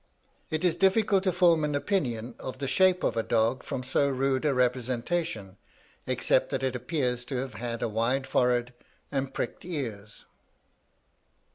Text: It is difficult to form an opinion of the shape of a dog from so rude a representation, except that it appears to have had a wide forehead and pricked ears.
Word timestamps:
It 0.49 0.63
is 0.63 0.75
difficult 0.77 1.21
to 1.25 1.31
form 1.31 1.63
an 1.63 1.75
opinion 1.75 2.33
of 2.39 2.57
the 2.57 2.67
shape 2.67 3.03
of 3.03 3.15
a 3.15 3.21
dog 3.21 3.61
from 3.61 3.83
so 3.83 4.09
rude 4.09 4.45
a 4.45 4.53
representation, 4.55 5.57
except 6.07 6.49
that 6.49 6.63
it 6.63 6.75
appears 6.75 7.23
to 7.25 7.35
have 7.35 7.53
had 7.53 7.83
a 7.83 7.87
wide 7.87 8.25
forehead 8.25 8.73
and 9.11 9.31
pricked 9.31 9.63
ears. 9.63 10.25